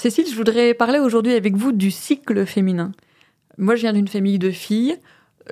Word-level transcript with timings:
Cécile, 0.00 0.26
je 0.30 0.34
voudrais 0.34 0.72
parler 0.72 0.98
aujourd'hui 0.98 1.34
avec 1.34 1.56
vous 1.56 1.72
du 1.72 1.90
cycle 1.90 2.46
féminin. 2.46 2.92
Moi, 3.58 3.76
je 3.76 3.82
viens 3.82 3.92
d'une 3.92 4.08
famille 4.08 4.38
de 4.38 4.50
filles 4.50 4.96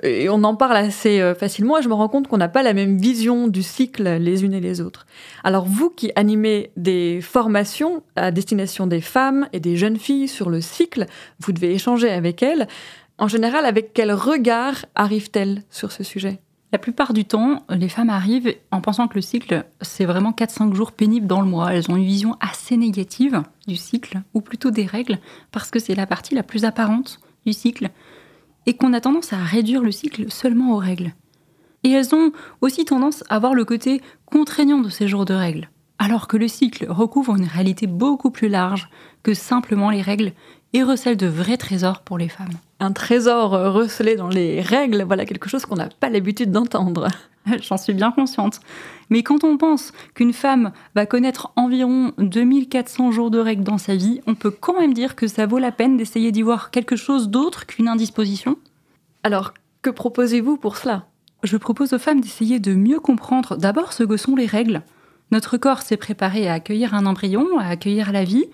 et 0.01 0.27
on 0.27 0.43
en 0.43 0.55
parle 0.55 0.77
assez 0.77 1.21
euh, 1.21 1.35
facilement 1.35 1.77
et 1.77 1.83
je 1.83 1.87
me 1.87 1.93
rends 1.93 2.07
compte 2.07 2.27
qu'on 2.27 2.37
n'a 2.37 2.47
pas 2.49 2.63
la 2.63 2.73
même 2.73 2.97
vision 2.97 3.47
du 3.47 3.61
cycle 3.61 4.09
les 4.17 4.43
unes 4.43 4.55
et 4.55 4.59
les 4.59 4.81
autres. 4.81 5.05
Alors 5.43 5.65
vous 5.65 5.91
qui 5.91 6.11
animez 6.15 6.71
des 6.77 7.21
formations 7.21 8.01
à 8.15 8.31
destination 8.31 8.87
des 8.87 9.01
femmes 9.01 9.47
et 9.53 9.59
des 9.59 9.77
jeunes 9.77 9.97
filles 9.97 10.27
sur 10.27 10.49
le 10.49 10.61
cycle, 10.61 11.05
vous 11.39 11.51
devez 11.51 11.71
échanger 11.71 12.09
avec 12.09 12.41
elles. 12.41 12.67
En 13.19 13.27
général, 13.27 13.67
avec 13.67 13.93
quel 13.93 14.11
regard 14.11 14.83
arrivent-elles 14.95 15.61
sur 15.69 15.91
ce 15.91 16.03
sujet? 16.03 16.39
La 16.71 16.77
plupart 16.77 17.13
du 17.13 17.25
temps, 17.25 17.63
les 17.69 17.89
femmes 17.89 18.11
arrivent 18.11 18.55
en 18.71 18.81
pensant 18.81 19.07
que 19.07 19.15
le 19.15 19.21
cycle, 19.21 19.65
c'est 19.81 20.05
vraiment 20.05 20.31
4-5 20.31 20.73
jours 20.73 20.91
pénibles 20.91 21.25
dans 21.25 21.41
le 21.41 21.47
mois. 21.47 21.73
Elles 21.73 21.89
ont 21.89 21.95
une 21.95 22.05
vision 22.05 22.37
assez 22.39 22.77
négative 22.77 23.41
du 23.67 23.75
cycle, 23.75 24.21
ou 24.35 24.41
plutôt 24.41 24.69
des 24.69 24.85
règles, 24.85 25.17
parce 25.51 25.71
que 25.71 25.79
c'est 25.79 25.95
la 25.95 26.05
partie 26.05 26.35
la 26.35 26.43
plus 26.43 26.65
apparente 26.65 27.19
du 27.45 27.53
cycle 27.53 27.89
et 28.65 28.75
qu'on 28.75 28.93
a 28.93 29.01
tendance 29.01 29.33
à 29.33 29.37
réduire 29.37 29.81
le 29.81 29.91
cycle 29.91 30.31
seulement 30.31 30.73
aux 30.73 30.77
règles. 30.77 31.13
Et 31.83 31.89
elles 31.89 32.13
ont 32.13 32.31
aussi 32.61 32.85
tendance 32.85 33.23
à 33.29 33.39
voir 33.39 33.55
le 33.55 33.65
côté 33.65 34.01
contraignant 34.25 34.79
de 34.79 34.89
ces 34.89 35.07
jours 35.07 35.25
de 35.25 35.33
règles, 35.33 35.69
alors 35.97 36.27
que 36.27 36.37
le 36.37 36.47
cycle 36.47 36.85
recouvre 36.87 37.35
une 37.35 37.45
réalité 37.45 37.87
beaucoup 37.87 38.29
plus 38.29 38.49
large 38.49 38.89
que 39.23 39.33
simplement 39.33 39.89
les 39.89 40.03
règles 40.03 40.33
et 40.73 40.83
recèle 40.83 41.17
de 41.17 41.27
vrais 41.27 41.57
trésors 41.57 42.01
pour 42.01 42.17
les 42.17 42.29
femmes. 42.29 42.53
Un 42.79 42.91
trésor 42.91 43.51
recelé 43.51 44.15
dans 44.15 44.29
les 44.29 44.61
règles, 44.61 45.03
voilà 45.03 45.25
quelque 45.25 45.49
chose 45.49 45.65
qu'on 45.65 45.75
n'a 45.75 45.89
pas 45.89 46.09
l'habitude 46.09 46.51
d'entendre. 46.51 47.07
J'en 47.61 47.77
suis 47.77 47.93
bien 47.93 48.11
consciente. 48.11 48.59
Mais 49.09 49.23
quand 49.23 49.43
on 49.43 49.57
pense 49.57 49.91
qu'une 50.13 50.33
femme 50.33 50.71
va 50.95 51.05
connaître 51.05 51.51
environ 51.55 52.11
2400 52.17 53.11
jours 53.11 53.31
de 53.31 53.39
règles 53.39 53.63
dans 53.63 53.77
sa 53.77 53.95
vie, 53.95 54.21
on 54.27 54.35
peut 54.35 54.51
quand 54.51 54.79
même 54.79 54.93
dire 54.93 55.15
que 55.15 55.27
ça 55.27 55.45
vaut 55.45 55.57
la 55.57 55.71
peine 55.71 55.97
d'essayer 55.97 56.31
d'y 56.31 56.41
voir 56.41 56.71
quelque 56.71 56.95
chose 56.95 57.29
d'autre 57.29 57.65
qu'une 57.65 57.87
indisposition. 57.87 58.57
Alors, 59.23 59.53
que 59.81 59.89
proposez-vous 59.89 60.57
pour 60.57 60.77
cela? 60.77 61.07
Je 61.43 61.57
propose 61.57 61.93
aux 61.93 61.99
femmes 61.99 62.21
d'essayer 62.21 62.59
de 62.59 62.73
mieux 62.73 62.99
comprendre 62.99 63.55
d'abord 63.55 63.93
ce 63.93 64.03
que 64.03 64.17
sont 64.17 64.35
les 64.35 64.45
règles. 64.45 64.81
Notre 65.31 65.57
corps 65.57 65.81
s'est 65.81 65.97
préparé 65.97 66.49
à 66.49 66.53
accueillir 66.53 66.93
un 66.93 67.05
embryon, 67.05 67.57
à 67.57 67.65
accueillir 67.65 68.11
la 68.11 68.23
vie, 68.23 68.45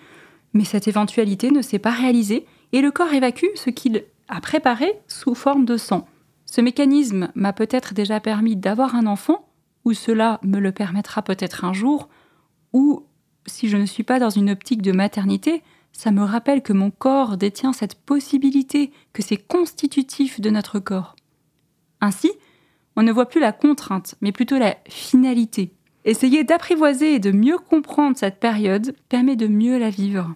mais 0.55 0.63
cette 0.63 0.87
éventualité 0.87 1.51
ne 1.51 1.61
s'est 1.61 1.79
pas 1.79 1.91
réalisée 1.91 2.45
et 2.71 2.81
le 2.81 2.89
corps 2.89 3.13
évacue 3.13 3.45
ce 3.55 3.69
qu'il 3.69 4.05
a 4.29 4.39
préparé 4.41 4.93
sous 5.07 5.35
forme 5.35 5.65
de 5.65 5.77
sang. 5.77 6.07
Ce 6.45 6.61
mécanisme 6.61 7.29
m'a 7.35 7.53
peut-être 7.53 7.93
déjà 7.93 8.21
permis 8.21 8.55
d'avoir 8.55 8.95
un 8.95 9.05
enfant, 9.05 9.49
ou 9.83 9.93
cela 9.93 10.39
me 10.43 10.59
le 10.59 10.71
permettra 10.71 11.21
peut-être 11.21 11.65
un 11.65 11.73
jour, 11.73 12.07
ou 12.71 13.03
si 13.45 13.67
je 13.67 13.75
ne 13.75 13.85
suis 13.85 14.03
pas 14.03 14.17
dans 14.17 14.29
une 14.29 14.49
optique 14.49 14.81
de 14.81 14.93
maternité, 14.93 15.61
ça 15.91 16.11
me 16.11 16.23
rappelle 16.23 16.63
que 16.63 16.73
mon 16.73 16.89
corps 16.89 17.35
détient 17.35 17.73
cette 17.73 17.95
possibilité, 17.95 18.91
que 19.11 19.21
c'est 19.21 19.37
constitutif 19.37 20.39
de 20.39 20.49
notre 20.49 20.79
corps. 20.79 21.17
Ainsi, 21.99 22.31
on 22.95 23.03
ne 23.03 23.11
voit 23.11 23.27
plus 23.27 23.41
la 23.41 23.51
contrainte, 23.51 24.15
mais 24.21 24.31
plutôt 24.31 24.57
la 24.57 24.77
finalité. 24.87 25.73
Essayer 26.05 26.45
d'apprivoiser 26.45 27.15
et 27.15 27.19
de 27.19 27.31
mieux 27.31 27.57
comprendre 27.57 28.17
cette 28.17 28.39
période 28.39 28.95
permet 29.09 29.35
de 29.35 29.47
mieux 29.47 29.77
la 29.77 29.89
vivre. 29.89 30.33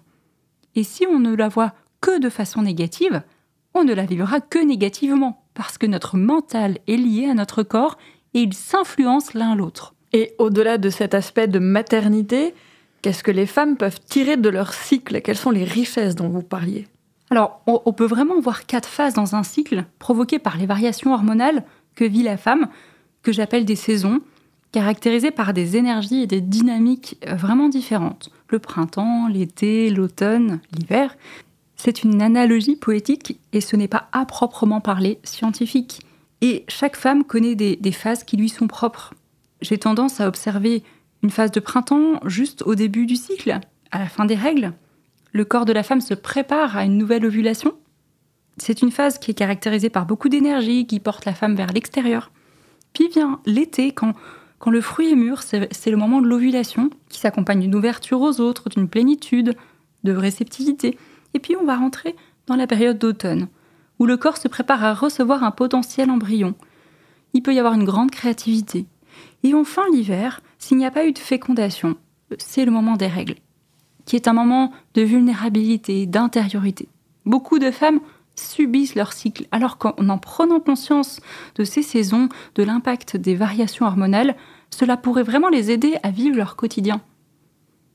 Et 0.79 0.83
si 0.83 1.05
on 1.05 1.19
ne 1.19 1.35
la 1.35 1.49
voit 1.49 1.73
que 1.99 2.21
de 2.21 2.29
façon 2.29 2.61
négative, 2.61 3.21
on 3.73 3.83
ne 3.83 3.93
la 3.93 4.05
vivra 4.05 4.39
que 4.39 4.59
négativement, 4.59 5.43
parce 5.53 5.77
que 5.77 5.85
notre 5.85 6.15
mental 6.15 6.77
est 6.87 6.95
lié 6.95 7.25
à 7.29 7.33
notre 7.33 7.63
corps 7.63 7.97
et 8.33 8.39
ils 8.43 8.53
s'influencent 8.53 9.37
l'un 9.37 9.55
l'autre. 9.55 9.93
Et 10.13 10.35
au-delà 10.37 10.77
de 10.77 10.89
cet 10.89 11.13
aspect 11.13 11.49
de 11.49 11.59
maternité, 11.59 12.53
qu'est-ce 13.01 13.25
que 13.25 13.31
les 13.31 13.45
femmes 13.45 13.75
peuvent 13.75 13.99
tirer 13.99 14.37
de 14.37 14.47
leur 14.47 14.71
cycle? 14.71 15.19
Quelles 15.19 15.35
sont 15.35 15.51
les 15.51 15.65
richesses 15.65 16.15
dont 16.15 16.29
vous 16.29 16.43
parliez? 16.43 16.87
Alors, 17.29 17.61
on 17.67 17.91
peut 17.91 18.07
vraiment 18.07 18.39
voir 18.39 18.65
quatre 18.65 18.87
phases 18.87 19.15
dans 19.15 19.35
un 19.35 19.43
cycle 19.43 19.83
provoquées 19.99 20.39
par 20.39 20.55
les 20.55 20.65
variations 20.65 21.13
hormonales 21.13 21.65
que 21.93 22.05
vit 22.05 22.23
la 22.23 22.37
femme, 22.37 22.69
que 23.21 23.33
j'appelle 23.33 23.65
des 23.65 23.75
saisons, 23.75 24.21
caractérisées 24.71 25.31
par 25.31 25.53
des 25.53 25.77
énergies 25.77 26.21
et 26.21 26.27
des 26.27 26.41
dynamiques 26.41 27.17
euh, 27.27 27.35
vraiment 27.35 27.69
différentes. 27.69 28.29
Le 28.49 28.59
printemps, 28.59 29.27
l'été, 29.27 29.89
l'automne, 29.89 30.59
l'hiver. 30.71 31.15
C'est 31.75 32.03
une 32.03 32.21
analogie 32.21 32.75
poétique 32.75 33.39
et 33.53 33.61
ce 33.61 33.75
n'est 33.75 33.87
pas 33.87 34.09
à 34.11 34.25
proprement 34.25 34.81
parler 34.81 35.19
scientifique. 35.23 36.01
Et 36.41 36.65
chaque 36.67 36.95
femme 36.95 37.23
connaît 37.23 37.55
des 37.55 37.91
phases 37.91 38.23
qui 38.23 38.37
lui 38.37 38.49
sont 38.49 38.67
propres. 38.67 39.13
J'ai 39.61 39.77
tendance 39.77 40.21
à 40.21 40.27
observer 40.27 40.83
une 41.21 41.29
phase 41.29 41.51
de 41.51 41.59
printemps 41.59 42.19
juste 42.25 42.63
au 42.63 42.75
début 42.75 43.05
du 43.05 43.15
cycle, 43.15 43.59
à 43.91 43.99
la 43.99 44.07
fin 44.07 44.25
des 44.25 44.35
règles. 44.35 44.73
Le 45.31 45.45
corps 45.45 45.65
de 45.65 45.73
la 45.73 45.83
femme 45.83 46.01
se 46.01 46.13
prépare 46.13 46.77
à 46.77 46.85
une 46.85 46.97
nouvelle 46.97 47.25
ovulation. 47.25 47.73
C'est 48.57 48.81
une 48.81 48.91
phase 48.91 49.19
qui 49.19 49.31
est 49.31 49.35
caractérisée 49.35 49.89
par 49.89 50.05
beaucoup 50.05 50.29
d'énergie, 50.29 50.87
qui 50.87 50.99
porte 50.99 51.25
la 51.25 51.33
femme 51.33 51.55
vers 51.55 51.71
l'extérieur. 51.71 52.31
Puis 52.93 53.07
vient 53.09 53.39
l'été, 53.45 53.91
quand, 53.91 54.13
quand 54.59 54.71
le 54.71 54.81
fruit 54.81 55.11
est 55.11 55.15
mûr, 55.15 55.41
c'est 55.41 55.91
le 55.91 55.97
moment 55.97 56.21
de 56.21 56.27
l'ovulation, 56.27 56.89
qui 57.07 57.19
s'accompagne 57.19 57.61
d'une 57.61 57.75
ouverture 57.75 58.21
aux 58.21 58.41
autres, 58.41 58.69
d'une 58.69 58.89
plénitude, 58.89 59.55
de 60.03 60.11
réceptivité. 60.13 60.97
Et 61.33 61.39
puis 61.39 61.55
on 61.55 61.65
va 61.65 61.77
rentrer 61.77 62.15
dans 62.45 62.55
la 62.55 62.67
période 62.67 62.97
d'automne, 62.97 63.47
où 63.99 64.05
le 64.05 64.17
corps 64.17 64.37
se 64.37 64.47
prépare 64.49 64.83
à 64.83 64.93
recevoir 64.93 65.43
un 65.43 65.51
potentiel 65.51 66.11
embryon. 66.11 66.55
Il 67.33 67.41
peut 67.41 67.53
y 67.53 67.59
avoir 67.59 67.73
une 67.73 67.85
grande 67.85 68.11
créativité. 68.11 68.85
Et 69.43 69.53
enfin 69.53 69.83
l'hiver, 69.93 70.41
s'il 70.57 70.77
n'y 70.77 70.85
a 70.85 70.91
pas 70.91 71.05
eu 71.05 71.13
de 71.13 71.19
fécondation, 71.19 71.95
c'est 72.37 72.65
le 72.65 72.71
moment 72.71 72.97
des 72.97 73.07
règles, 73.07 73.35
qui 74.05 74.17
est 74.17 74.27
un 74.27 74.33
moment 74.33 74.73
de 74.93 75.01
vulnérabilité, 75.03 76.05
d'intériorité. 76.05 76.89
Beaucoup 77.25 77.59
de 77.59 77.71
femmes 77.71 77.99
subissent 78.39 78.95
leur 78.95 79.13
cycle, 79.13 79.47
alors 79.51 79.77
qu'en 79.77 80.17
prenant 80.17 80.59
conscience 80.59 81.19
de 81.55 81.63
ces 81.63 81.81
saisons, 81.83 82.29
de 82.55 82.63
l'impact 82.63 83.17
des 83.17 83.35
variations 83.35 83.85
hormonales, 83.85 84.35
cela 84.69 84.97
pourrait 84.97 85.23
vraiment 85.23 85.49
les 85.49 85.71
aider 85.71 85.97
à 86.03 86.11
vivre 86.11 86.37
leur 86.37 86.55
quotidien. 86.55 87.01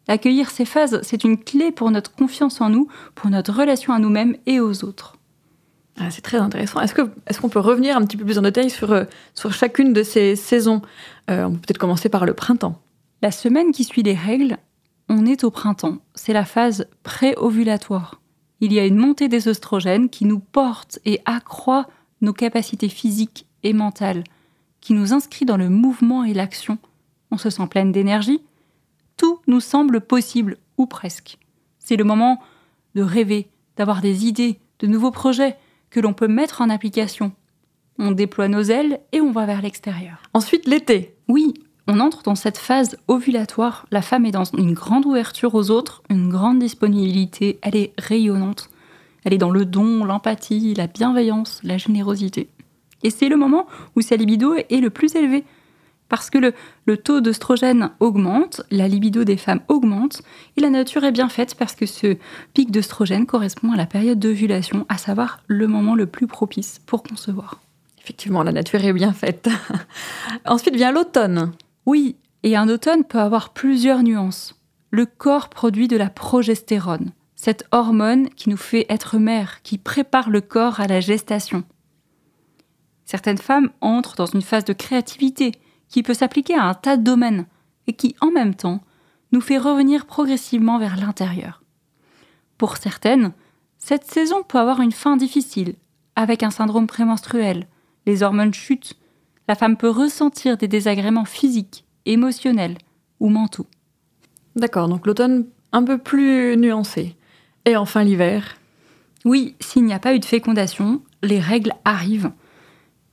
Accueillir 0.06 0.50
ces 0.50 0.64
phases, 0.64 1.00
c'est 1.02 1.24
une 1.24 1.42
clé 1.42 1.72
pour 1.72 1.90
notre 1.90 2.14
confiance 2.14 2.60
en 2.60 2.68
nous, 2.68 2.88
pour 3.14 3.30
notre 3.30 3.52
relation 3.52 3.92
à 3.92 3.98
nous-mêmes 3.98 4.36
et 4.46 4.60
aux 4.60 4.84
autres. 4.84 5.16
Ah, 5.98 6.10
c'est 6.10 6.22
très 6.22 6.38
intéressant. 6.38 6.80
Est-ce 6.80 6.94
qu'on 6.94 7.48
est 7.48 7.50
peut 7.50 7.60
revenir 7.60 7.96
un 7.96 8.04
petit 8.04 8.16
peu 8.16 8.24
plus 8.24 8.38
en 8.38 8.42
détail 8.42 8.68
sur, 8.68 8.92
euh, 8.92 9.04
sur 9.34 9.52
chacune 9.52 9.92
de 9.92 10.02
ces 10.02 10.36
saisons? 10.36 10.82
Euh, 11.30 11.44
On 11.44 11.52
peut 11.52 11.58
peut-être 11.58 11.78
commencer 11.78 12.08
par 12.08 12.26
le 12.26 12.34
printemps. 12.34 12.80
La 13.22 13.30
semaine 13.30 13.70
qui 13.70 13.84
suit 13.84 14.02
les 14.02 14.14
règles, 14.14 14.58
on 15.08 15.24
est 15.24 15.44
au 15.44 15.50
printemps. 15.50 15.98
C'est 16.14 16.32
la 16.32 16.44
phase 16.44 16.86
pré-ovulatoire. 17.04 18.20
Il 18.60 18.72
y 18.72 18.78
a 18.78 18.86
une 18.86 18.96
montée 18.96 19.28
des 19.28 19.48
oestrogènes 19.48 20.08
qui 20.08 20.24
nous 20.24 20.38
porte 20.38 20.98
et 21.04 21.20
accroît 21.24 21.86
nos 22.20 22.32
capacités 22.32 22.88
physiques 22.88 23.46
et 23.62 23.72
mentales, 23.72 24.24
qui 24.80 24.94
nous 24.94 25.12
inscrit 25.12 25.44
dans 25.44 25.56
le 25.56 25.68
mouvement 25.68 26.24
et 26.24 26.34
l'action. 26.34 26.78
On 27.30 27.38
se 27.38 27.50
sent 27.50 27.66
pleine 27.68 27.92
d'énergie, 27.92 28.42
tout 29.16 29.40
nous 29.46 29.60
semble 29.60 30.00
possible, 30.00 30.58
ou 30.78 30.86
presque. 30.86 31.38
C'est 31.78 31.96
le 31.96 32.04
moment 32.04 32.40
de 32.94 33.02
rêver, 33.02 33.48
d'avoir 33.76 34.00
des 34.00 34.26
idées, 34.26 34.58
de 34.80 34.86
nouveaux 34.86 35.10
projets 35.10 35.56
que 35.90 36.00
l'on 36.00 36.12
peut 36.12 36.28
mettre 36.28 36.60
en 36.60 36.70
application. 36.70 37.32
On 37.98 38.10
déploie 38.10 38.48
nos 38.48 38.62
ailes 38.62 39.00
et 39.12 39.20
on 39.20 39.30
va 39.30 39.46
vers 39.46 39.62
l'extérieur. 39.62 40.22
Ensuite, 40.32 40.66
l'été. 40.66 41.14
Oui, 41.28 41.54
on 41.86 42.00
entre 42.00 42.22
dans 42.22 42.34
cette 42.34 42.58
phase 42.58 42.96
ovulatoire. 43.08 43.86
La 43.90 44.02
femme 44.02 44.24
est 44.24 44.30
dans 44.30 44.44
une 44.44 44.72
grande 44.72 45.06
ouverture 45.06 45.54
aux 45.54 45.70
autres, 45.70 46.02
une 46.08 46.28
grande 46.28 46.58
disponibilité, 46.58 47.58
elle 47.62 47.76
est 47.76 47.92
rayonnante. 47.98 48.70
Elle 49.24 49.34
est 49.34 49.38
dans 49.38 49.50
le 49.50 49.64
don, 49.64 50.04
l'empathie, 50.04 50.74
la 50.74 50.86
bienveillance, 50.86 51.60
la 51.62 51.78
générosité. 51.78 52.48
Et 53.02 53.10
c'est 53.10 53.28
le 53.28 53.36
moment 53.36 53.66
où 53.96 54.00
sa 54.00 54.16
libido 54.16 54.54
est 54.54 54.80
le 54.80 54.90
plus 54.90 55.14
élevé. 55.14 55.44
Parce 56.08 56.30
que 56.30 56.38
le, 56.38 56.96
taux 56.96 57.20
d'œstrogène 57.20 57.90
augmente, 57.98 58.62
la 58.70 58.88
libido 58.88 59.24
des 59.24 59.38
femmes 59.38 59.60
augmente, 59.68 60.22
et 60.56 60.60
la 60.60 60.70
nature 60.70 61.04
est 61.04 61.12
bien 61.12 61.28
faite 61.28 61.54
parce 61.54 61.74
que 61.74 61.86
ce 61.86 62.16
pic 62.52 62.70
d'œstrogène 62.70 63.26
correspond 63.26 63.72
à 63.72 63.76
la 63.76 63.86
période 63.86 64.18
d'ovulation, 64.18 64.86
à 64.88 64.98
savoir 64.98 65.40
le 65.46 65.66
moment 65.66 65.94
le 65.94 66.06
plus 66.06 66.26
propice 66.26 66.80
pour 66.86 67.02
concevoir. 67.02 67.60
Effectivement, 68.02 68.42
la 68.42 68.52
nature 68.52 68.84
est 68.84 68.92
bien 68.92 69.14
faite. 69.14 69.48
Ensuite 70.44 70.76
vient 70.76 70.92
l'automne. 70.92 71.52
Oui, 71.86 72.16
et 72.42 72.56
un 72.56 72.68
automne 72.68 73.04
peut 73.04 73.18
avoir 73.18 73.52
plusieurs 73.52 74.02
nuances. 74.02 74.60
Le 74.90 75.06
corps 75.06 75.48
produit 75.48 75.88
de 75.88 75.96
la 75.96 76.10
progestérone, 76.10 77.12
cette 77.34 77.66
hormone 77.72 78.28
qui 78.30 78.48
nous 78.48 78.56
fait 78.56 78.86
être 78.88 79.18
mère, 79.18 79.62
qui 79.62 79.76
prépare 79.76 80.30
le 80.30 80.40
corps 80.40 80.80
à 80.80 80.86
la 80.86 81.00
gestation. 81.00 81.64
Certaines 83.04 83.38
femmes 83.38 83.70
entrent 83.80 84.16
dans 84.16 84.26
une 84.26 84.42
phase 84.42 84.64
de 84.64 84.72
créativité 84.72 85.52
qui 85.88 86.02
peut 86.02 86.14
s'appliquer 86.14 86.54
à 86.54 86.64
un 86.64 86.74
tas 86.74 86.96
de 86.96 87.02
domaines 87.02 87.46
et 87.86 87.92
qui, 87.92 88.16
en 88.20 88.30
même 88.30 88.54
temps, 88.54 88.80
nous 89.32 89.40
fait 89.40 89.58
revenir 89.58 90.06
progressivement 90.06 90.78
vers 90.78 90.96
l'intérieur. 90.96 91.62
Pour 92.56 92.76
certaines, 92.76 93.32
cette 93.78 94.04
saison 94.04 94.42
peut 94.42 94.58
avoir 94.58 94.80
une 94.80 94.92
fin 94.92 95.16
difficile, 95.16 95.74
avec 96.16 96.42
un 96.42 96.50
syndrome 96.50 96.86
prémenstruel, 96.86 97.66
les 98.06 98.22
hormones 98.22 98.54
chutent, 98.54 98.96
la 99.48 99.54
femme 99.54 99.76
peut 99.76 99.90
ressentir 99.90 100.56
des 100.56 100.68
désagréments 100.68 101.24
physiques, 101.24 101.84
émotionnels 102.06 102.78
ou 103.20 103.28
mentaux. 103.28 103.66
D'accord, 104.56 104.88
donc 104.88 105.06
l'automne 105.06 105.46
un 105.72 105.82
peu 105.82 105.98
plus 105.98 106.56
nuancé. 106.56 107.16
Et 107.64 107.76
enfin 107.76 108.04
l'hiver 108.04 108.56
Oui, 109.24 109.54
s'il 109.60 109.84
n'y 109.84 109.92
a 109.92 109.98
pas 109.98 110.14
eu 110.14 110.20
de 110.20 110.24
fécondation, 110.24 111.02
les 111.22 111.40
règles 111.40 111.72
arrivent. 111.84 112.30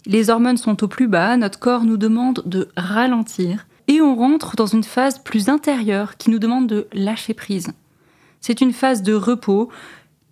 Les 0.05 0.29
hormones 0.29 0.57
sont 0.57 0.83
au 0.83 0.87
plus 0.87 1.07
bas, 1.07 1.37
notre 1.37 1.59
corps 1.59 1.83
nous 1.83 1.97
demande 1.97 2.41
de 2.45 2.69
ralentir 2.75 3.67
et 3.87 4.01
on 4.01 4.15
rentre 4.15 4.55
dans 4.55 4.65
une 4.65 4.83
phase 4.83 5.19
plus 5.19 5.49
intérieure 5.49 6.17
qui 6.17 6.29
nous 6.29 6.39
demande 6.39 6.67
de 6.67 6.87
lâcher 6.93 7.33
prise. 7.33 7.71
C'est 8.39 8.61
une 8.61 8.73
phase 8.73 9.03
de 9.03 9.13
repos 9.13 9.69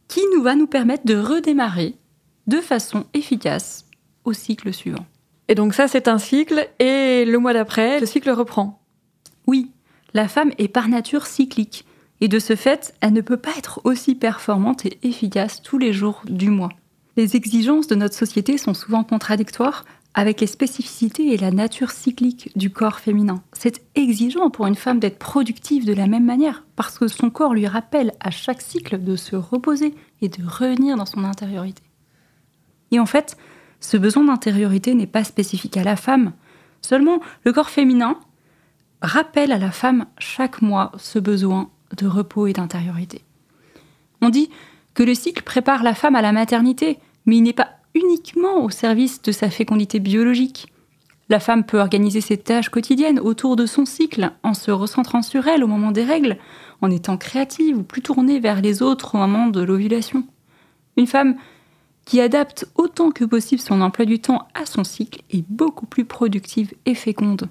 qui 0.08 0.22
nous 0.34 0.42
va 0.42 0.56
nous 0.56 0.68
permettre 0.68 1.06
de 1.06 1.16
redémarrer 1.16 1.96
de 2.48 2.62
façon 2.62 3.06
efficace 3.14 3.86
au 4.24 4.34
cycle 4.34 4.74
suivant. 4.74 5.06
Et 5.50 5.56
donc 5.56 5.74
ça, 5.74 5.88
c'est 5.88 6.08
un 6.08 6.20
cycle, 6.20 6.70
et 6.78 7.26
le 7.26 7.38
mois 7.40 7.54
d'après, 7.54 8.00
le 8.00 8.06
cycle 8.06 8.30
reprend. 8.30 8.80
Oui, 9.48 9.72
la 10.14 10.28
femme 10.28 10.52
est 10.60 10.68
par 10.68 10.88
nature 10.88 11.26
cyclique, 11.26 11.86
et 12.22 12.28
de 12.28 12.38
ce 12.38 12.56
fait, 12.56 12.94
elle 13.02 13.14
ne 13.14 13.22
peut 13.22 13.38
pas 13.38 13.58
être 13.58 13.82
aussi 13.84 14.14
performante 14.14 14.86
et 14.86 15.00
efficace 15.02 15.64
tous 15.64 15.80
les 15.80 15.92
jours 15.92 16.22
du 16.30 16.52
mois. 16.52 16.70
Les 17.18 17.36
exigences 17.36 17.88
de 17.88 17.96
notre 17.96 18.14
société 18.14 18.60
sont 18.60 18.76
souvent 18.76 19.04
contradictoires 19.04 19.86
avec 20.14 20.40
les 20.40 20.48
spécificités 20.48 21.34
et 21.34 21.38
la 21.38 21.52
nature 21.52 21.92
cyclique 21.92 22.52
du 22.56 22.70
corps 22.70 23.00
féminin. 23.00 23.42
C'est 23.54 23.82
exigeant 23.96 24.52
pour 24.52 24.68
une 24.68 24.76
femme 24.76 25.00
d'être 25.00 25.18
productive 25.18 25.84
de 25.84 25.94
la 25.94 26.06
même 26.06 26.26
manière, 26.26 26.64
parce 26.76 27.00
que 27.00 27.08
son 27.08 27.32
corps 27.32 27.56
lui 27.56 27.66
rappelle 27.66 28.14
à 28.20 28.30
chaque 28.30 28.62
cycle 28.62 29.04
de 29.04 29.16
se 29.16 29.36
reposer 29.36 29.96
et 30.22 30.30
de 30.30 30.44
revenir 30.46 30.96
dans 30.96 31.08
son 31.08 31.24
intériorité. 31.24 31.82
Et 32.92 33.00
en 33.00 33.08
fait, 33.08 33.36
ce 33.80 33.98
besoin 33.98 34.26
d'intériorité 34.26 34.94
n'est 34.94 35.08
pas 35.08 35.24
spécifique 35.24 35.78
à 35.78 35.84
la 35.84 35.96
femme. 35.96 36.34
Seulement, 36.82 37.20
le 37.44 37.54
corps 37.54 37.70
féminin 37.70 38.18
rappelle 39.02 39.52
à 39.52 39.58
la 39.58 39.72
femme 39.72 40.06
chaque 40.18 40.62
mois 40.62 40.92
ce 40.98 41.20
besoin 41.20 41.70
de 41.98 42.08
repos 42.08 42.48
et 42.48 42.54
d'intériorité. 42.54 43.24
On 44.22 44.30
dit 44.30 44.50
que 44.94 45.04
le 45.04 45.14
cycle 45.14 45.44
prépare 45.44 45.84
la 45.84 45.96
femme 45.96 46.16
à 46.16 46.22
la 46.22 46.32
maternité, 46.32 47.00
mais 47.26 47.38
il 47.38 47.44
n'est 47.44 47.54
pas 47.54 47.70
uniquement 47.96 48.64
au 48.64 48.70
service 48.70 49.22
de 49.22 49.32
sa 49.32 49.50
fécondité 49.50 50.00
biologique. 50.00 50.68
La 51.30 51.40
femme 51.40 51.64
peut 51.64 51.80
organiser 51.80 52.22
ses 52.22 52.38
tâches 52.38 52.70
quotidiennes 52.70 53.20
autour 53.20 53.56
de 53.56 53.66
son 53.66 53.86
cycle, 53.86 54.32
en 54.44 54.54
se 54.54 54.72
recentrant 54.72 55.22
sur 55.22 55.48
elle 55.48 55.64
au 55.64 55.68
moment 55.68 55.92
des 55.92 56.04
règles, 56.04 56.38
en 56.82 56.90
étant 56.90 57.18
créative 57.18 57.78
ou 57.78 57.84
plus 57.84 58.02
tournée 58.02 58.40
vers 58.40 58.62
les 58.62 58.82
autres 58.82 59.16
au 59.16 59.20
moment 59.20 59.48
de 59.48 59.62
l'ovulation. 59.62 60.24
Une 60.98 61.08
femme 61.08 61.36
qui 62.10 62.22
adapte 62.22 62.66
autant 62.74 63.12
que 63.12 63.24
possible 63.24 63.62
son 63.62 63.82
emploi 63.82 64.04
du 64.04 64.18
temps 64.18 64.48
à 64.56 64.66
son 64.66 64.84
cycle 64.84 65.22
est 65.30 65.46
beaucoup 65.48 65.86
plus 65.86 66.06
productive 66.06 66.74
et 66.88 66.96
féconde. 66.96 67.50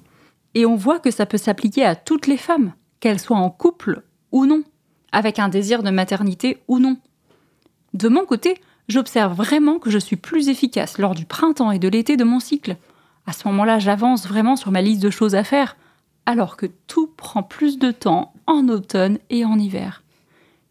Et 0.56 0.66
on 0.66 0.74
voit 0.74 0.98
que 0.98 1.12
ça 1.12 1.26
peut 1.26 1.38
s'appliquer 1.38 1.84
à 1.84 1.94
toutes 1.94 2.26
les 2.26 2.36
femmes, 2.36 2.72
qu'elles 2.98 3.20
soient 3.20 3.36
en 3.36 3.50
couple 3.50 4.02
ou 4.32 4.46
non, 4.46 4.64
avec 5.12 5.38
un 5.38 5.48
désir 5.48 5.84
de 5.84 5.90
maternité 5.90 6.58
ou 6.66 6.80
non. 6.80 6.96
De 7.94 8.08
mon 8.08 8.24
côté, 8.24 8.60
j'observe 8.88 9.32
vraiment 9.32 9.78
que 9.78 9.90
je 9.90 9.98
suis 9.98 10.16
plus 10.16 10.48
efficace 10.48 10.98
lors 10.98 11.14
du 11.14 11.24
printemps 11.24 11.70
et 11.70 11.78
de 11.78 11.86
l'été 11.86 12.16
de 12.16 12.24
mon 12.24 12.40
cycle. 12.40 12.78
À 13.26 13.34
ce 13.34 13.46
moment-là, 13.46 13.78
j'avance 13.78 14.26
vraiment 14.26 14.56
sur 14.56 14.72
ma 14.72 14.82
liste 14.82 15.04
de 15.04 15.10
choses 15.10 15.36
à 15.36 15.44
faire, 15.44 15.76
alors 16.26 16.56
que 16.56 16.66
tout 16.88 17.06
prend 17.16 17.44
plus 17.44 17.78
de 17.78 17.92
temps 17.92 18.32
en 18.48 18.68
automne 18.68 19.18
et 19.30 19.44
en 19.44 19.56
hiver. 19.56 20.02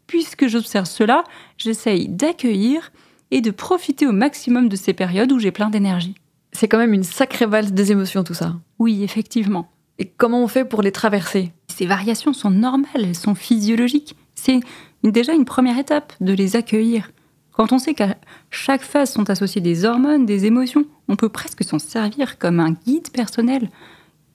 Puisque 0.07 0.47
j'observe 0.47 0.87
cela, 0.87 1.23
j'essaye 1.57 2.09
d'accueillir 2.09 2.91
et 3.31 3.41
de 3.41 3.51
profiter 3.51 4.07
au 4.07 4.11
maximum 4.11 4.69
de 4.69 4.75
ces 4.75 4.93
périodes 4.93 5.31
où 5.31 5.39
j'ai 5.39 5.51
plein 5.51 5.69
d'énergie. 5.69 6.15
C'est 6.51 6.67
quand 6.67 6.77
même 6.77 6.93
une 6.93 7.03
sacrée 7.03 7.45
valse 7.45 7.71
des 7.71 7.91
émotions 7.91 8.23
tout 8.23 8.33
ça. 8.33 8.55
Oui, 8.79 9.03
effectivement. 9.03 9.69
Et 9.99 10.05
comment 10.05 10.43
on 10.43 10.47
fait 10.47 10.65
pour 10.65 10.81
les 10.81 10.91
traverser? 10.91 11.51
Ces 11.67 11.85
variations 11.85 12.33
sont 12.33 12.51
normales, 12.51 12.87
elles 12.95 13.15
sont 13.15 13.35
physiologiques. 13.35 14.15
C'est 14.35 14.59
déjà 15.03 15.33
une 15.33 15.45
première 15.45 15.77
étape 15.77 16.13
de 16.21 16.33
les 16.33 16.55
accueillir. 16.55 17.11
Quand 17.51 17.71
on 17.71 17.79
sait 17.79 17.95
qu'à 17.95 18.17
chaque 18.51 18.83
phase 18.83 19.11
sont 19.11 19.29
associées 19.29 19.61
des 19.61 19.83
hormones, 19.83 20.25
des 20.25 20.45
émotions, 20.45 20.85
on 21.07 21.15
peut 21.15 21.29
presque 21.29 21.63
s'en 21.63 21.79
servir 21.79 22.37
comme 22.37 22.59
un 22.59 22.71
guide 22.71 23.09
personnel, 23.09 23.69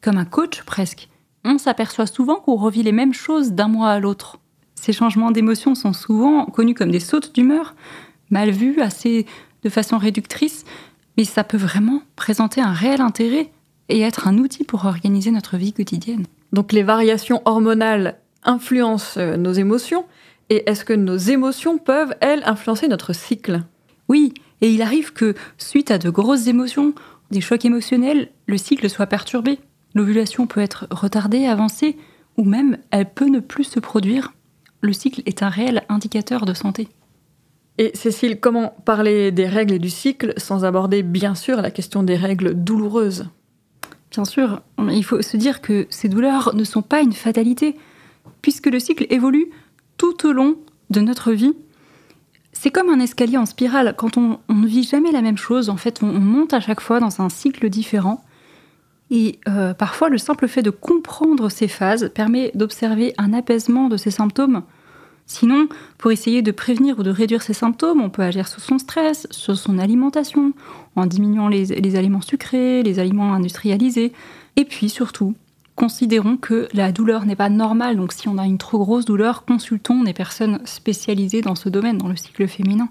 comme 0.01 0.19
un 0.19 0.25
coach 0.25 0.63
presque. 0.63 1.09
On 1.45 1.59
s'aperçoit 1.59 2.07
souvent 2.07 2.37
qu'on 2.37 2.57
revit 2.57 2.83
les 2.83 2.93
mêmes 2.93 3.15
choses 3.15 3.53
d'un 3.53 3.69
mois 3.69 3.91
à 3.91 4.01
l'autre. 4.01 4.39
Ces 4.75 4.93
changements 4.93 5.31
d'émotions 5.31 5.77
sont 5.77 5.93
souvent 5.93 6.47
connus 6.47 6.75
comme 6.75 6.91
des 6.91 7.01
sautes 7.01 7.33
d'humeur, 7.35 7.77
mal 8.33 8.51
vu, 8.51 8.81
assez 8.81 9.27
de 9.63 9.69
façon 9.69 9.99
réductrice, 9.99 10.65
mais 11.17 11.25
ça 11.25 11.45
peut 11.45 11.57
vraiment 11.57 12.03
présenter 12.17 12.61
un 12.61 12.73
réel 12.73 13.01
intérêt 13.01 13.53
et 13.89 14.01
être 14.01 14.27
un 14.27 14.39
outil 14.39 14.65
pour 14.65 14.87
organiser 14.87 15.31
notre 15.31 15.57
vie 15.57 15.73
quotidienne. 15.73 16.25
Donc 16.53 16.73
les 16.73 16.83
variations 16.83 17.43
hormonales 17.45 18.19
influencent 18.43 19.21
euh, 19.21 19.37
nos 19.37 19.53
émotions, 19.53 20.05
et 20.51 20.69
est-ce 20.69 20.85
que 20.85 20.93
nos 20.93 21.17
émotions 21.17 21.79
peuvent, 21.79 22.15
elles, 22.21 22.43
influencer 22.45 22.89
notre 22.89 23.13
cycle? 23.13 23.63
Oui, 24.09 24.35
et 24.61 24.71
il 24.71 24.83
arrive 24.83 25.13
que, 25.13 25.35
suite 25.57 25.91
à 25.91 25.99
de 25.99 26.11
grosses 26.11 26.47
émotions, 26.47 26.95
des 27.31 27.41
chocs 27.41 27.65
émotionnels, 27.65 28.29
le 28.47 28.59
cycle 28.59 28.91
soit 28.91 29.07
perturbé. 29.07 29.59
L'ovulation 29.95 30.47
peut 30.47 30.61
être 30.61 30.87
retardée, 30.91 31.47
avancée, 31.47 31.97
ou 32.37 32.45
même 32.45 32.79
elle 32.91 33.11
peut 33.11 33.29
ne 33.29 33.41
plus 33.41 33.65
se 33.65 33.81
produire. 33.81 34.33
Le 34.81 34.93
cycle 34.93 35.23
est 35.27 35.43
un 35.43 35.49
réel 35.49 35.85
indicateur 35.89 36.45
de 36.45 36.55
santé. 36.55 36.89
Et 37.83 37.91
Cécile, 37.95 38.39
comment 38.39 38.77
parler 38.85 39.33
des 39.33 39.49
règles 39.49 39.75
et 39.75 39.79
du 39.81 39.91
cycle 39.91 40.35
sans 40.37 40.65
aborder 40.65 41.03
bien 41.03 41.35
sûr 41.35 41.61
la 41.61 41.73
question 41.73 42.05
des 42.05 42.15
règles 42.15 42.55
douloureuses? 42.55 43.27
Bien 44.13 44.25
sûr, 44.25 44.63
il 44.79 45.05
faut 45.05 45.21
se 45.21 45.37
dire 45.37 45.61
que 45.61 45.89
ces 45.91 46.09
douleurs 46.09 46.55
ne 46.55 46.63
sont 46.63 46.83
pas 46.83 47.01
une 47.01 47.13
fatalité, 47.13 47.75
puisque 48.41 48.69
le 48.69 48.79
cycle 48.79 49.09
évolue 49.11 49.51
tout 49.97 50.29
au 50.29 50.31
long 50.31 50.59
de 50.91 51.01
notre 51.01 51.33
vie. 51.33 51.55
C'est 52.53 52.71
comme 52.71 52.89
un 52.89 53.01
escalier 53.01 53.37
en 53.37 53.47
spirale, 53.47 53.97
quand 53.99 54.17
on, 54.17 54.39
ne 54.49 54.67
vit 54.69 54.85
jamais 54.85 55.11
la 55.11 55.21
même 55.21 55.37
chose, 55.37 55.69
en 55.69 55.77
fait 55.77 56.05
on, 56.05 56.13
monte 56.13 56.55
à 56.55 56.61
chaque 56.61 56.81
fois 56.81 57.01
dans 57.01 57.21
un 57.21 57.31
cycle 57.31 57.69
différent. 57.69 58.23
Et 59.11 59.41
euh, 59.49 59.75
parfois 59.75 60.09
le 60.09 60.19
simple 60.19 60.47
fait 60.47 60.63
de 60.63 60.71
comprendre 60.71 61.49
ces 61.49 61.67
phases 61.67 62.13
permet 62.15 62.53
d'observer 62.55 63.13
un 63.19 63.33
apaisement 63.33 63.89
de 63.89 63.97
ces 63.97 64.13
symptômes 64.13 64.63
Sinon, 65.27 65.69
pour 65.99 66.13
essayer 66.13 66.43
de 66.43 66.51
prévenir 66.51 66.99
ou 66.99 67.03
de 67.03 67.11
réduire 67.11 67.43
ces 67.43 67.55
symptômes, 67.55 68.01
on 68.01 68.11
peut 68.11 68.23
agir 68.23 68.49
sur 68.49 68.61
son 68.61 68.79
stress, 68.79 69.27
sur 69.31 69.57
son 69.57 69.79
alimentation, 69.79 70.53
en 70.97 71.07
diminuant 71.07 71.49
les, 71.49 71.97
aliments 71.97 72.21
sucrés, 72.21 72.83
les 72.83 72.99
aliments 72.99 73.33
industrialisés. 73.33 74.13
Et 74.57 74.65
puis 74.65 74.91
surtout, 74.91 75.35
considérons 75.75 76.37
que 76.37 76.69
la 76.75 76.93
douleur 76.93 77.25
n'est 77.25 77.37
pas 77.37 77.49
normale. 77.49 77.97
Donc 77.97 78.13
si 78.13 78.29
on 78.29 78.39
a 78.39 78.47
une 78.47 78.59
trop 78.59 78.79
grosse 78.79 79.05
douleur, 79.05 79.45
consultons 79.45 80.03
des 80.03 80.13
personnes 80.13 80.61
spécialisées 80.65 81.41
dans 81.41 81.55
ce 81.55 81.69
domaine, 81.69 81.99
dans 81.99 82.09
le 82.09 82.17
cycle 82.17 82.47
féminin. 82.47 82.89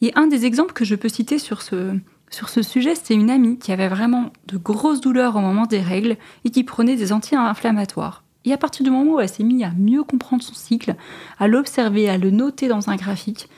Et 0.00 0.12
un 0.14 0.26
des 0.26 0.46
exemples 0.46 0.72
que 0.72 0.84
je 0.84 0.94
peux 0.94 1.08
citer 1.08 1.38
sur 1.38 1.62
ce, 1.62 1.96
sur 2.30 2.48
ce 2.48 2.62
sujet, 2.62 2.94
c'est 2.94 3.14
une 3.14 3.30
amie 3.30 3.58
qui 3.58 3.72
avait 3.72 3.88
vraiment 3.88 4.32
de 4.46 4.56
grosses 4.56 5.00
douleurs 5.00 5.36
au 5.36 5.40
moment 5.40 5.66
des 5.66 5.80
règles 5.80 6.16
et 6.44 6.50
qui 6.50 6.64
prenait 6.64 6.96
des 6.96 7.12
anti-inflammatoires. 7.12 8.22
Et 8.48 8.52
à 8.54 8.56
partir 8.56 8.82
du 8.82 8.90
moment 8.90 9.16
où 9.16 9.20
elle 9.20 9.28
s'est 9.28 9.44
mise 9.44 9.62
à 9.62 9.72
mieux 9.76 10.02
comprendre 10.04 10.42
son 10.42 10.54
cycle, 10.54 10.94
à 11.38 11.48
l'observer, 11.48 12.08
à 12.08 12.16
le 12.16 12.30
noter 12.30 12.66
dans 12.66 12.88
un 12.88 12.96
graphique, 12.96 13.50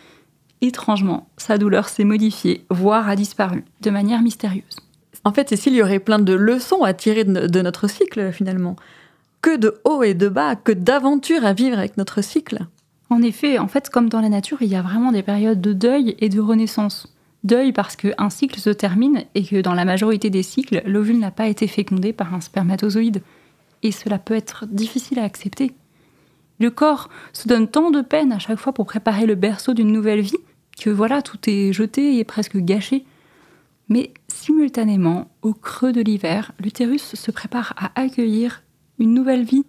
étrangement, 0.63 1.29
sa 1.37 1.59
douleur 1.59 1.89
s'est 1.89 2.03
modifiée, 2.03 2.65
voire 2.71 3.09
a 3.09 3.15
disparu, 3.15 3.65
de 3.83 3.91
manière 3.91 4.21
mystérieuse. 4.21 4.81
En 5.23 5.33
fait, 5.33 5.49
Cécile, 5.49 5.75
il 5.75 5.77
y 5.77 5.83
aurait 5.83 6.01
plein 6.01 6.19
de 6.19 6.33
leçons 6.33 6.83
à 6.83 6.93
tirer 6.93 7.23
de 7.23 7.63
notre 7.63 7.89
cycle 7.89 8.33
finalement. 8.33 8.75
Que 9.43 9.57
de 9.57 9.81
hauts 9.85 10.03
et 10.03 10.15
de 10.15 10.29
bas, 10.29 10.57
que 10.57 10.73
d'aventures 10.73 11.45
à 11.45 11.53
vivre 11.53 11.79
avec 11.79 11.97
notre 11.97 12.21
cycle. 12.21 12.67
En 13.11 13.23
effet, 13.23 13.61
en 13.61 13.69
fait, 13.69 13.91
comme 13.91 14.09
dans 14.09 14.21
la 14.21 14.29
nature, 14.29 14.61
il 14.61 14.71
y 14.71 14.75
a 14.75 14.83
vraiment 14.83 15.13
des 15.13 15.23
périodes 15.23 15.61
de 15.61 15.73
deuil 15.73 16.17
et 16.19 16.29
de 16.29 16.41
renaissance. 16.41 17.15
Deuil 17.45 17.73
parce 17.73 17.95
qu'un 17.95 18.29
cycle 18.29 18.59
se 18.59 18.71
termine 18.71 19.23
et 19.37 19.45
que 19.45 19.61
dans 19.61 19.75
la 19.75 19.85
majorité 19.85 20.31
des 20.31 20.43
cycles, 20.43 20.83
l'ovule 20.85 21.21
n'a 21.21 21.31
pas 21.31 21.47
été 21.47 21.69
fécondé 21.69 22.13
par 22.13 22.35
un 22.35 22.41
spermatozoïde. 22.41 23.23
Et 23.83 23.93
cela 23.93 24.19
peut 24.19 24.35
être 24.35 24.67
difficile 24.67 25.19
à 25.19 25.25
accepter. 25.25 25.73
Le 26.59 26.71
corps 26.71 27.09
se 27.33 27.49
donne 27.49 27.69
tant 27.69 27.91
de 27.91 28.03
peine 28.03 28.33
à 28.33 28.39
chaque 28.39 28.59
fois 28.59 28.73
pour 28.73 28.87
préparer 28.87 29.27
le 29.27 29.35
berceau 29.35 29.73
d'une 29.73 29.93
nouvelle 29.93 30.21
vie 30.21 30.37
que 30.79 30.91
voilà, 30.91 31.23
tout 31.23 31.39
est 31.47 31.73
jeté 31.73 32.19
et 32.19 32.25
presque 32.25 32.57
gâché. 32.57 33.05
Mais 33.89 34.13
simultanément, 34.29 35.31
au 35.43 35.53
creux 35.53 35.93
de 35.93 36.01
l'hiver, 36.01 36.53
l'utérus 36.59 37.15
se 37.15 37.31
prépare 37.31 37.75
à 37.77 38.01
accueillir 38.01 38.63
une 38.99 39.15
nouvelle 39.15 39.45
vie. 39.45 39.65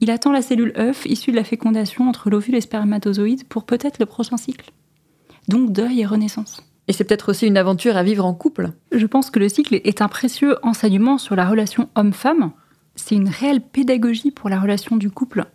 Il 0.00 0.10
attend 0.10 0.32
la 0.32 0.42
cellule 0.42 0.72
œuf 0.76 1.04
issue 1.06 1.30
de 1.30 1.36
la 1.36 1.44
fécondation 1.44 2.08
entre 2.08 2.30
l'ovule 2.30 2.54
et 2.54 2.58
le 2.58 2.62
spermatozoïde 2.62 3.46
pour 3.48 3.64
peut-être 3.64 3.98
le 3.98 4.06
prochain 4.06 4.36
cycle. 4.36 4.70
Donc 5.48 5.72
deuil 5.72 6.00
et 6.00 6.06
renaissance. 6.06 6.62
Et 6.86 6.92
c'est 6.92 7.04
peut-être 7.04 7.30
aussi 7.30 7.46
une 7.46 7.56
aventure 7.56 7.96
à 7.96 8.02
vivre 8.02 8.24
en 8.24 8.34
couple. 8.34 8.72
Je 8.92 9.06
pense 9.06 9.30
que 9.30 9.38
le 9.38 9.48
cycle 9.48 9.80
est 9.84 10.02
un 10.02 10.08
précieux 10.08 10.56
enseignement 10.62 11.18
sur 11.18 11.36
la 11.36 11.48
relation 11.48 11.88
homme-femme. 11.94 12.52
C'est 12.96 13.14
une 13.14 13.28
réelle 13.28 13.60
pédagogie 13.60 14.30
pour 14.30 14.48
la 14.48 14.60
relation 14.60 14.96
du 14.96 15.10
couple. 15.10 15.46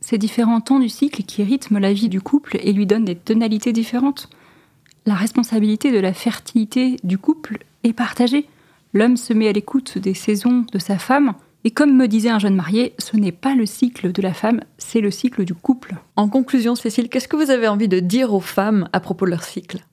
Ces 0.00 0.18
différents 0.18 0.60
temps 0.60 0.80
du 0.80 0.88
cycle 0.88 1.22
qui 1.22 1.42
rythment 1.42 1.78
la 1.78 1.92
vie 1.92 2.08
du 2.08 2.20
couple 2.20 2.58
et 2.60 2.72
lui 2.72 2.86
donnent 2.86 3.04
des 3.04 3.16
tonalités 3.16 3.72
différentes. 3.72 4.28
La 5.06 5.14
responsabilité 5.14 5.92
de 5.92 5.98
la 5.98 6.12
fertilité 6.12 6.96
du 7.04 7.18
couple 7.18 7.58
est 7.84 7.92
partagée. 7.92 8.48
L'homme 8.94 9.16
se 9.16 9.32
met 9.32 9.48
à 9.48 9.52
l'écoute 9.52 9.98
des 9.98 10.14
saisons 10.14 10.66
de 10.72 10.78
sa 10.78 10.98
femme, 10.98 11.34
et 11.64 11.70
comme 11.70 11.96
me 11.96 12.08
disait 12.08 12.30
un 12.30 12.40
jeune 12.40 12.56
marié, 12.56 12.94
ce 12.98 13.16
n'est 13.16 13.32
pas 13.32 13.54
le 13.54 13.66
cycle 13.66 14.12
de 14.12 14.22
la 14.22 14.34
femme, 14.34 14.60
c'est 14.78 15.00
le 15.00 15.10
cycle 15.10 15.44
du 15.44 15.54
couple. 15.54 15.94
En 16.16 16.28
conclusion, 16.28 16.74
Cécile, 16.74 17.08
qu'est-ce 17.08 17.28
que 17.28 17.36
vous 17.36 17.50
avez 17.50 17.68
envie 17.68 17.88
de 17.88 18.00
dire 18.00 18.34
aux 18.34 18.40
femmes 18.40 18.88
à 18.92 19.00
propos 19.00 19.24
de 19.24 19.30
leur 19.30 19.44
cycle? 19.44 19.84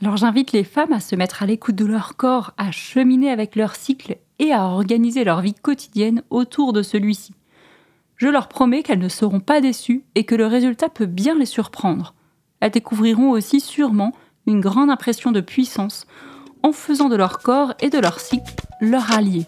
Alors 0.00 0.16
j'invite 0.16 0.52
les 0.52 0.64
femmes 0.64 0.92
à 0.92 1.00
se 1.00 1.16
mettre 1.16 1.42
à 1.42 1.46
l'écoute 1.46 1.74
de 1.74 1.84
leur 1.84 2.16
corps, 2.16 2.54
à 2.56 2.70
cheminer 2.70 3.30
avec 3.30 3.56
leur 3.56 3.74
cycle 3.74 4.16
et 4.38 4.52
à 4.52 4.66
organiser 4.66 5.24
leur 5.24 5.40
vie 5.40 5.54
quotidienne 5.54 6.22
autour 6.30 6.72
de 6.72 6.82
celui-ci. 6.82 7.34
Je 8.16 8.28
leur 8.28 8.48
promets 8.48 8.82
qu'elles 8.82 8.98
ne 8.98 9.08
seront 9.08 9.40
pas 9.40 9.60
déçues 9.60 10.04
et 10.14 10.24
que 10.24 10.34
le 10.34 10.46
résultat 10.46 10.88
peut 10.88 11.06
bien 11.06 11.36
les 11.38 11.46
surprendre. 11.46 12.14
Elles 12.60 12.72
découvriront 12.72 13.30
aussi 13.30 13.60
sûrement 13.60 14.12
une 14.46 14.60
grande 14.60 14.90
impression 14.90 15.30
de 15.30 15.40
puissance 15.40 16.06
en 16.62 16.72
faisant 16.72 17.08
de 17.08 17.16
leur 17.16 17.38
corps 17.38 17.74
et 17.80 17.90
de 17.90 17.98
leur 17.98 18.18
cycle 18.18 18.54
leur 18.80 19.12
allié. 19.12 19.46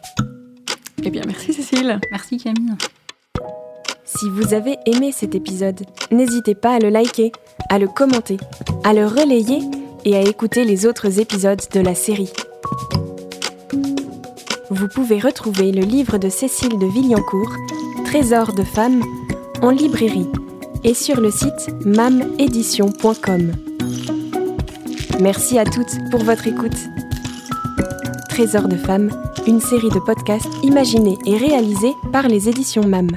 Eh 1.02 1.10
bien, 1.10 1.22
merci 1.26 1.52
Cécile. 1.52 2.00
Merci 2.10 2.36
Camille. 2.36 2.74
Si 4.04 4.28
vous 4.28 4.54
avez 4.54 4.76
aimé 4.86 5.12
cet 5.12 5.34
épisode, 5.34 5.82
n'hésitez 6.10 6.54
pas 6.54 6.74
à 6.74 6.78
le 6.78 6.88
liker, 6.88 7.32
à 7.68 7.78
le 7.78 7.86
commenter, 7.86 8.38
à 8.84 8.92
le 8.92 9.06
relayer 9.06 9.60
et 10.04 10.16
à 10.16 10.22
écouter 10.22 10.64
les 10.64 10.86
autres 10.86 11.20
épisodes 11.20 11.62
de 11.72 11.80
la 11.80 11.94
série. 11.94 12.32
Vous 14.72 14.86
pouvez 14.86 15.18
retrouver 15.18 15.72
le 15.72 15.82
livre 15.82 16.16
de 16.18 16.28
Cécile 16.28 16.78
de 16.78 16.86
Villancourt, 16.86 17.52
Trésor 18.04 18.52
de 18.52 18.62
femmes, 18.62 19.02
en 19.62 19.70
librairie 19.70 20.28
et 20.84 20.94
sur 20.94 21.20
le 21.20 21.32
site 21.32 21.74
mamedition.com. 21.84 23.52
Merci 25.20 25.58
à 25.58 25.64
toutes 25.64 25.98
pour 26.12 26.22
votre 26.22 26.46
écoute. 26.46 26.76
Trésor 28.28 28.68
de 28.68 28.76
femmes, 28.76 29.10
une 29.48 29.60
série 29.60 29.90
de 29.90 29.98
podcasts 29.98 30.48
imaginés 30.62 31.18
et 31.26 31.36
réalisés 31.36 31.94
par 32.12 32.28
les 32.28 32.48
éditions 32.48 32.86
MAM. 32.86 33.08